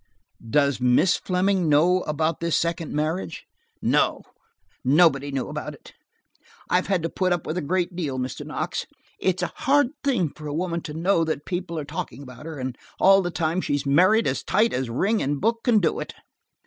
"Does 0.49 0.81
Miss 0.81 1.15
Fleming 1.17 1.69
know 1.69 2.01
about 2.07 2.39
this 2.39 2.57
second 2.57 2.91
marriage?" 2.91 3.45
"No. 3.83 4.23
Nobody 4.83 5.31
knew 5.31 5.47
about 5.47 5.75
it. 5.75 5.93
I 6.71 6.77
have 6.77 6.87
had 6.87 7.03
to 7.03 7.07
put 7.09 7.31
up 7.31 7.45
with 7.45 7.55
a 7.55 7.61
great 7.61 7.95
deal, 7.95 8.17
Mr. 8.17 8.43
Knox. 8.43 8.87
It's 9.19 9.43
a 9.43 9.53
hard 9.57 9.89
thing 10.03 10.31
for 10.35 10.47
a 10.47 10.55
woman 10.55 10.81
to 10.89 10.95
know 10.95 11.23
that 11.25 11.45
people 11.45 11.77
are 11.77 11.85
talking 11.85 12.23
about 12.23 12.47
her, 12.47 12.57
and 12.57 12.79
all 12.99 13.21
the 13.21 13.29
time 13.29 13.61
she's 13.61 13.85
married 13.85 14.25
as 14.25 14.43
tight 14.43 14.73
as 14.73 14.89
ring 14.89 15.21
and 15.21 15.39
book 15.39 15.59
can 15.63 15.77
do 15.77 15.99
it." 15.99 16.15